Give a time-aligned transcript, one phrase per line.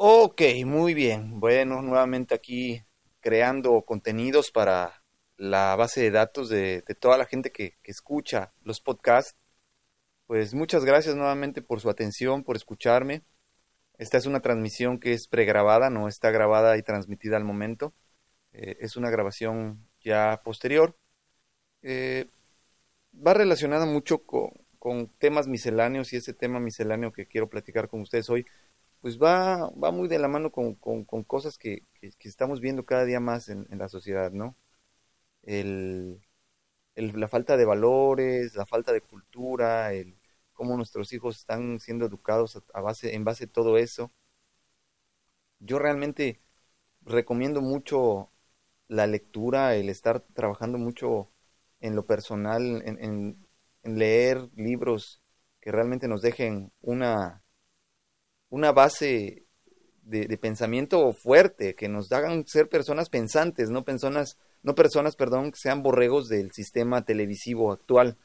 [0.00, 1.40] Ok, muy bien.
[1.40, 2.84] Bueno, nuevamente aquí
[3.20, 5.02] creando contenidos para
[5.36, 9.36] la base de datos de, toda la gente que, que, escucha los podcasts.
[10.26, 13.24] Pues muchas gracias nuevamente por su atención, por escucharme.
[13.98, 17.92] Esta es una transmisión que es pregrabada, no está grabada y transmitida al momento.
[18.52, 20.96] Eh, es una grabación ya posterior.
[21.82, 22.26] Eh,
[23.14, 28.00] va relacionada mucho con, con temas misceláneos y ese tema misceláneo que quiero platicar con
[28.02, 28.46] ustedes hoy
[29.00, 33.04] pues va, va muy de la mano con, con, cosas que, que, estamos viendo cada
[33.04, 34.56] día más en, la sociedad, ¿no?
[35.42, 36.20] El,
[36.96, 40.18] la falta de valores, la falta de cultura, el
[40.52, 44.12] cómo nuestros hijos están siendo educados a, base, en base a todo eso.
[45.60, 46.40] Yo realmente
[47.02, 48.30] recomiendo mucho
[48.88, 51.30] la lectura, el estar trabajando mucho
[51.80, 52.98] en lo personal, en,
[53.82, 55.22] en leer libros
[55.60, 57.44] que realmente nos dejen una
[58.50, 59.46] una base
[60.02, 65.58] de, pensamiento fuerte, que nos hagan ser personas pensantes, no personas, no personas, perdón, que
[65.58, 68.16] sean borregos del sistema televisivo actual.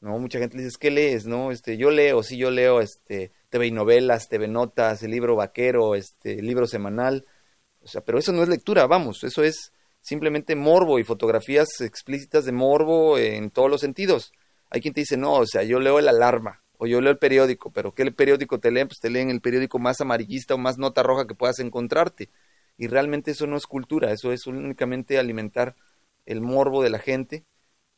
[0.00, 0.18] ¿no?
[0.18, 1.26] Mucha gente dice, ¿qué lees?
[1.26, 1.50] ¿No?
[1.50, 6.38] Este, yo leo, sí, yo leo este, TV novelas, TV notas, el libro vaquero, este,
[6.38, 7.26] el libro semanal.
[7.80, 12.44] O sea, pero eso no es lectura, vamos, eso es simplemente morbo y fotografías explícitas
[12.44, 14.32] de morbo en todos los sentidos.
[14.70, 17.18] Hay quien te dice, no, o sea, yo leo el alarma o yo leo el
[17.18, 18.88] periódico, pero ¿qué periódico te leen?
[18.88, 22.30] Pues te leen el periódico más amarillista o más nota roja que puedas encontrarte.
[22.78, 25.76] Y realmente eso no es cultura, eso es únicamente alimentar
[26.26, 27.44] el morbo de la gente.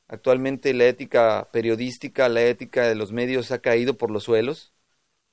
[0.09, 4.73] Actualmente la ética periodística, la ética de los medios ha caído por los suelos.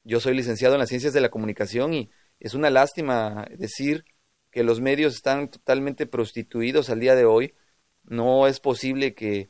[0.03, 4.06] Yo soy licenciado en las ciencias de la comunicación y es una lástima decir
[4.51, 7.56] que los medios están totalmente prostituidos al día de hoy.
[8.03, 9.50] No es posible que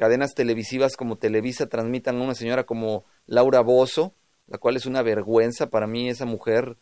[0.00, 4.14] cadenas televisivas como Televisa transmitan a una señora como Laura Bozo,
[4.46, 6.78] la cual es una vergüenza para mí esa mujer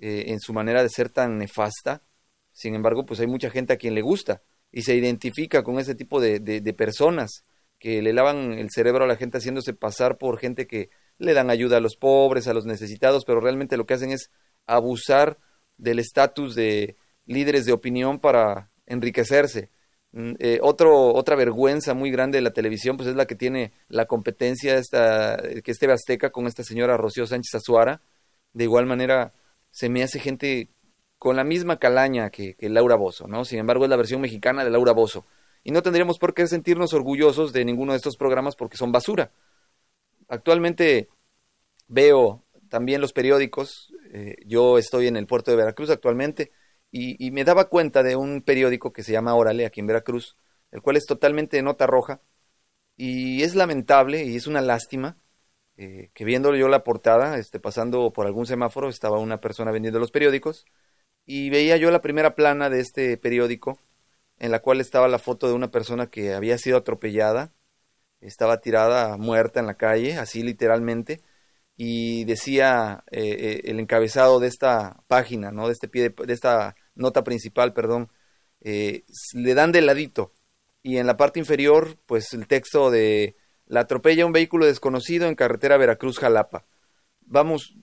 [0.00, 2.02] eh, en su manera de ser tan nefasta.
[2.50, 4.40] Sin embargo, pues hay mucha gente a quien le gusta
[4.70, 7.44] y se identifica con ese tipo de, de, personas
[7.78, 11.50] que le lavan el cerebro a la gente haciéndose pasar por gente que le dan
[11.50, 14.30] ayuda a los pobres, a los necesitados, pero realmente lo que hacen es
[14.64, 15.36] abusar
[15.76, 16.96] del estatus de
[17.26, 19.68] líderes de opinión para enriquecerse.
[20.12, 23.72] Mm, eh, otro, otra vergüenza muy grande de la televisión, pues es la que tiene
[23.88, 28.02] la competencia esta, que este Azteca con esta señora Rocío Sánchez Azuara.
[28.52, 29.32] De igual manera,
[29.70, 30.68] se me hace gente
[31.18, 33.44] con la misma calaña que, que Laura Bozo, ¿no?
[33.44, 35.24] Sin embargo, es la versión mexicana de Laura Bozo.
[35.64, 39.30] Y no tendríamos por qué sentirnos orgullosos de ninguno de estos programas porque son basura.
[40.28, 41.08] Actualmente
[41.88, 43.92] veo también los periódicos.
[44.12, 46.52] Eh, yo estoy en el puerto de Veracruz actualmente
[46.92, 50.36] y, me daba cuenta de un periódico que se llama Órale, aquí en Veracruz,
[50.70, 52.20] el cual es totalmente de nota roja,
[52.96, 55.18] y es lamentable y es una lástima
[55.76, 60.00] eh, que viendo yo la portada, este, pasando por algún semáforo, estaba una persona vendiendo
[60.00, 60.66] los periódicos,
[61.26, 63.78] y veía yo la primera plana de este periódico,
[64.38, 67.54] en la cual estaba la foto de una persona que había sido atropellada,
[68.20, 71.22] estaba tirada muerta en la calle, así literalmente,
[71.76, 75.68] y decía eh, eh, el encabezado de esta página, ¿no?
[75.68, 78.10] de este pie de esta nota principal, perdón,
[78.60, 79.04] eh,
[79.34, 80.32] le dan de ladito.
[80.82, 83.36] Y en la parte inferior, pues el texto de
[83.66, 86.66] la atropella un vehículo desconocido en carretera Veracruz-Jalapa.
[87.20, 87.74] Vamos,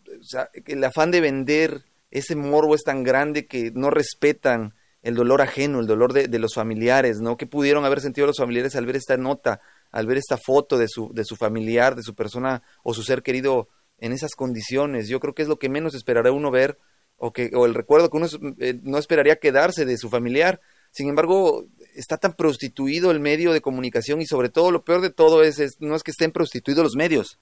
[0.65, 5.79] el afán de vender, ese morbo es tan grande que no respetan el dolor ajeno,
[5.79, 7.37] el dolor de, de los familiares, ¿no?
[7.37, 9.61] ¿Qué pudieron haber sentido los familiares al ver esta nota,
[9.91, 13.23] al ver esta foto de su, de su familiar, de su persona o su ser
[13.23, 15.07] querido en esas condiciones?
[15.07, 16.77] Yo creo que es lo que menos esperará uno ver
[17.19, 18.27] o, que, o el recuerdo que uno
[18.59, 20.59] eh, no esperaría quedarse de su familiar.
[20.91, 25.11] Sin embargo, está tan prostituido el medio de comunicación y sobre todo lo peor de
[25.11, 27.37] todo es, no es que estén prostituidos los medios.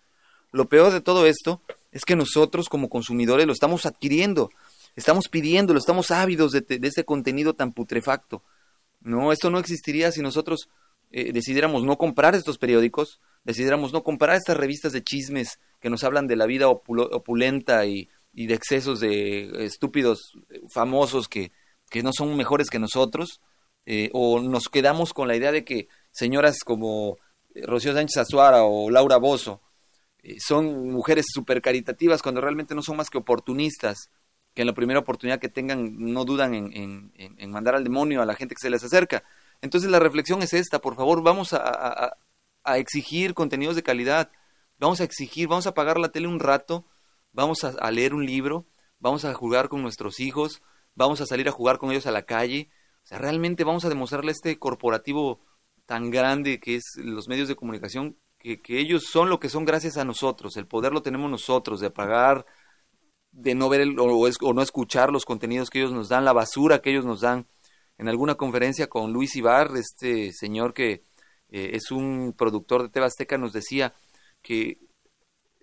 [0.52, 4.50] Lo peor de todo esto es que nosotros como consumidores lo estamos adquiriendo,
[4.96, 8.44] estamos pidiéndolo, estamos ávidos de, de este contenido tan putrefacto.
[9.02, 10.70] No, esto no existiría si nosotros
[11.12, 16.04] eh, decidiéramos no comprar estos periódicos, decidiéramos no comprar estas revistas de chismes que nos
[16.04, 20.34] hablan de la vida opulenta y, y, de excesos de estúpidos
[20.70, 21.52] famosos que,
[21.90, 23.42] que no son mejores que nosotros,
[23.86, 27.18] eh, o nos quedamos con la idea de que señoras como
[27.56, 29.62] Rocío Sánchez Azuara o Laura Bozo
[30.24, 34.10] eh, son mujeres súper caritativas cuando realmente no son más que oportunistas,
[34.54, 38.26] que en la primera oportunidad que tengan no dudan en, en, mandar al demonio a
[38.26, 39.24] la gente que se les acerca.
[39.62, 42.18] Entonces la reflexión es esta, por favor, vamos a,
[42.64, 44.32] a, exigir contenidos de calidad,
[44.80, 46.86] vamos a exigir, vamos a apagar la tele un rato,
[47.38, 48.66] vamos a leer un libro,
[48.98, 50.64] vamos a jugar con nuestros hijos,
[50.96, 52.72] vamos a salir a jugar con ellos a la calle,
[53.04, 55.40] o sea, realmente vamos a demostrarle a este corporativo
[55.86, 59.98] tan grande que es los medios de comunicación que, ellos son lo que son gracias
[59.98, 60.58] a nosotros.
[60.58, 62.46] El poder lo tenemos nosotros, de pagar,
[63.32, 66.90] de no ver o, no escuchar los contenidos que ellos nos dan, la basura que
[66.90, 67.48] ellos nos dan.
[68.00, 71.04] En alguna conferencia con Luis Ibar, este señor que
[71.50, 73.94] eh, es un productor de Tebasteca, nos decía
[74.42, 74.80] que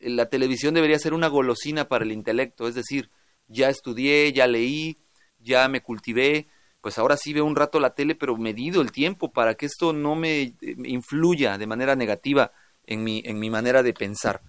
[0.04, 3.10] la televisión debería ser una golosina para el intelecto, es decir,
[3.48, 4.98] ya estudié, ya leí,
[5.38, 6.48] ya me cultivé,
[6.80, 9.92] pues ahora sí veo un rato la tele, pero medido el tiempo para que esto
[9.92, 12.52] no me eh, influya de manera negativa
[12.84, 14.42] en mi, en mi manera de pensar.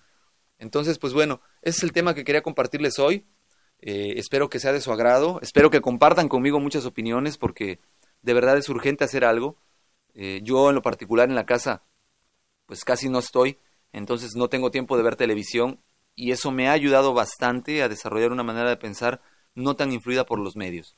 [0.60, 3.26] Entonces, pues bueno, ese es el tema que quería compartirles hoy.
[3.80, 7.80] Eh, espero que sea de su agrado, espero que compartan conmigo muchas opiniones porque
[8.22, 9.58] de verdad es urgente hacer algo.
[10.14, 11.84] Eh, yo en lo particular en la casa,
[12.66, 13.60] pues casi no estoy,
[13.96, 15.80] entonces no tengo tiempo de ver televisión
[16.16, 19.22] y eso me ha ayudado bastante a desarrollar una manera de pensar
[19.54, 20.98] no tan influida por los medios.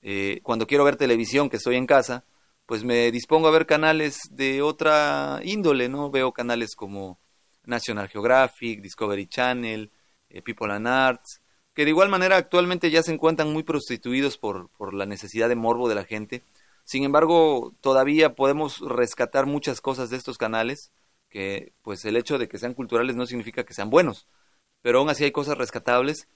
[0.00, 2.24] Eh, cuando quiero ver televisión, que estoy en casa,
[2.64, 6.10] pues me dispongo a ver canales de otra índole, ¿no?
[6.10, 7.18] Veo canales como
[7.64, 9.90] National Geographic, Discovery Channel,
[10.30, 11.42] eh, People and Arts,
[11.74, 15.56] que de igual manera actualmente ya se encuentran muy prostituidos por, por la necesidad de
[15.56, 16.42] morbo de la gente.
[16.84, 20.90] Sin embargo, todavía podemos rescatar muchas cosas de estos canales,
[21.30, 24.26] que pues el hecho de que sean culturales no significa que sean buenos,
[24.82, 26.28] pero aún así hay cosas rescatables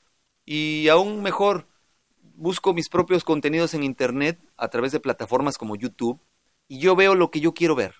[0.46, 1.68] y aún mejor,
[2.34, 6.20] busco mis propios contenidos en Internet a través de plataformas como YouTube
[6.68, 7.94] y yo veo lo que yo quiero ver.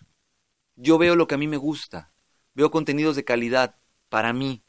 [0.77, 2.13] Yo veo lo que a mí me gusta.
[2.55, 3.77] Veo contenidos de calidad
[4.09, 4.63] para mí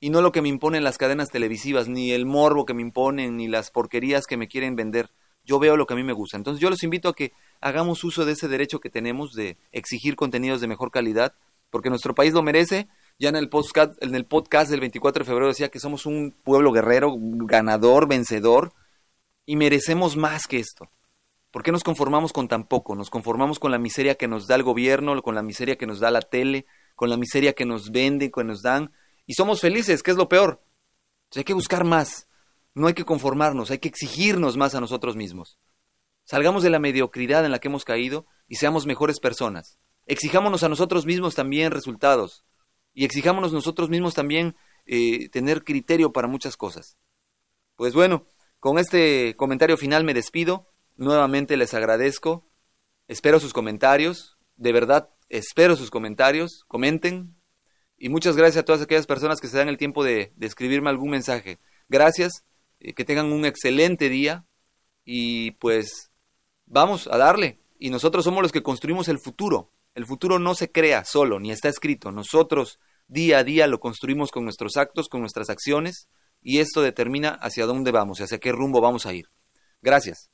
[0.00, 3.36] y no lo que me imponen las cadenas televisivas, ni el morbo que me imponen,
[3.36, 5.10] ni las porquerías que me quieren vender.
[5.44, 6.36] Yo veo lo que a mí me gusta.
[6.36, 10.14] Entonces yo los invito a que hagamos uso de ese derecho que tenemos de exigir
[10.14, 11.34] contenidos de mejor calidad,
[11.70, 12.88] porque nuestro país lo merece.
[13.18, 18.06] Ya en el podcast, del 24 de febrero decía que somos un pueblo guerrero, ganador,
[18.06, 18.72] vencedor,
[19.44, 20.90] y merecemos más que esto.
[21.50, 22.94] ¿Por qué nos conformamos con tan poco?
[22.94, 25.98] Nos conformamos con la miseria que nos da el gobierno, con la miseria que nos
[25.98, 28.92] da la tele, con la miseria que nos venden, que nos dan,
[29.26, 30.62] y somos felices, que es lo peor.
[31.34, 32.28] hay que buscar más.
[32.74, 35.58] No hay que conformarnos, hay que exigirnos más a nosotros mismos.
[36.24, 39.78] Salgamos de la mediocridad en la que hemos caído y seamos mejores personas.
[40.08, 42.42] Exijámonos a nosotros mismos también resultados.
[42.94, 46.96] Y exijámonos nosotros mismos también eh, tener criterio para muchas cosas.
[47.76, 48.26] Pues bueno,
[48.58, 50.72] con este comentario final me despido.
[50.96, 52.50] Nuevamente les agradezco.
[53.06, 54.38] Espero sus comentarios.
[54.56, 56.64] De verdad, espero sus comentarios.
[56.66, 57.36] Comenten.
[57.98, 61.10] Y muchas gracias a todas aquellas personas que se dan el tiempo de, escribirme algún
[61.10, 61.58] mensaje.
[61.90, 62.44] Gracias.
[62.80, 64.46] Eh, que tengan un excelente día.
[65.04, 66.10] Y pues
[66.64, 67.60] vamos a darle.
[67.78, 69.70] Y nosotros somos los que construimos el futuro.
[69.98, 72.12] El futuro no se crea solo, ni está escrito.
[72.12, 72.78] Nosotros
[73.08, 76.08] día a día lo construimos con nuestros actos, con nuestras acciones
[76.40, 79.26] y esto determina hacia dónde vamos y hacia qué rumbo vamos a ir.
[79.82, 80.30] Gracias.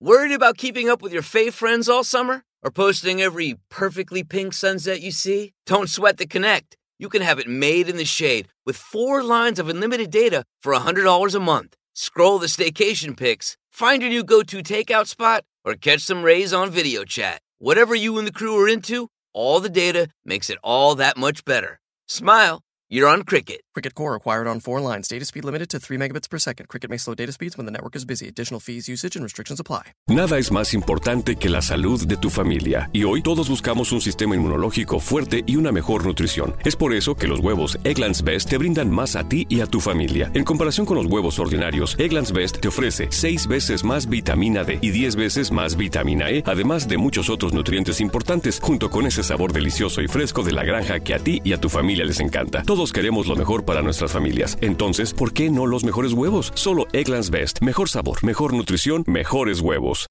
[0.00, 2.42] Worried about keeping up with your fave friends all summer?
[2.60, 5.52] Or posting every perfectly pink sunset you see?
[5.64, 6.76] Don't sweat the connect.
[6.98, 10.74] You can have it made in the shade with four lines of unlimited data for
[10.74, 11.76] $100 a month.
[11.94, 16.52] Scroll the staycation pics, find your new go to takeout spot, or catch some rays
[16.52, 17.40] on video chat.
[17.58, 21.44] Whatever you and the crew are into, all the data makes it all that much
[21.44, 21.78] better.
[22.08, 22.62] Smile
[22.92, 23.62] you're on Cricket.
[23.72, 25.08] Cricket Core acquired on four lines.
[25.08, 26.68] Data speed limited to 3 megabits per second.
[26.68, 28.28] Cricket may slow data speeds when the network is busy.
[28.28, 29.94] Additional fees, usage, and restrictions apply.
[30.08, 32.90] Nada es más importante que la salud de tu familia.
[32.92, 36.54] Y hoy todos buscamos un sistema inmunológico fuerte y una mejor nutrición.
[36.64, 39.66] Es por eso que los huevos Egglands Best te brindan más a ti y a
[39.66, 40.30] tu familia.
[40.34, 44.78] En comparación con los huevos ordinarios, Egglands Best te ofrece 6 veces más vitamina D
[44.82, 49.22] y 10 veces más vitamina E, además de muchos otros nutrientes importantes, junto con ese
[49.22, 52.20] sabor delicioso y fresco de la granja que a ti y a tu familia les
[52.20, 52.62] encanta.
[52.82, 54.58] Todos queremos lo mejor para nuestras familias.
[54.60, 56.50] Entonces, ¿por qué no los mejores huevos?
[56.56, 57.60] Solo Egglands Best.
[57.60, 60.08] Mejor sabor, mejor nutrición, mejores huevos.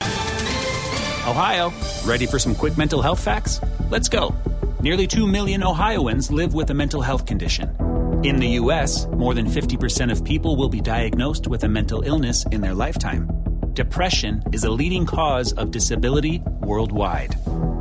[1.28, 1.74] Ohio,
[2.06, 3.60] ready for some quick mental health facts?
[3.90, 4.34] Let's go.
[4.82, 7.75] Nearly 2 million Ohioans live with a mental health condition.
[8.24, 12.46] In the U.S., more than 50% of people will be diagnosed with a mental illness
[12.54, 13.28] in their lifetime.
[13.74, 17.36] Depression is a leading cause of disability worldwide.